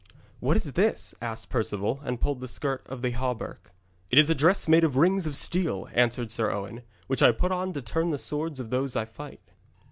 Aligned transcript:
'What 0.39 0.57
is 0.57 0.71
this?' 0.73 1.13
asked 1.21 1.51
Perceval, 1.51 1.99
and 2.03 2.19
pulled 2.19 2.41
the 2.41 2.47
skirt 2.47 2.81
of 2.87 3.03
the 3.03 3.11
hauberk. 3.11 3.69
'It 4.09 4.17
is 4.17 4.31
a 4.31 4.33
dress 4.33 4.67
made 4.67 4.83
of 4.83 4.95
rings 4.95 5.27
of 5.27 5.37
steel,' 5.37 5.89
answered 5.93 6.31
Sir 6.31 6.49
Owen, 6.51 6.81
'which 7.05 7.21
I 7.21 7.31
put 7.31 7.51
on 7.51 7.71
to 7.73 7.83
turn 7.83 8.09
the 8.09 8.17
swords 8.17 8.59
of 8.59 8.71
those 8.71 8.95
I 8.95 9.05
fight.' 9.05 9.43